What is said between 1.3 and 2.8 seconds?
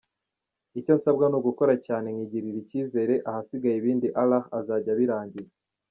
ugukora cyane nkigirira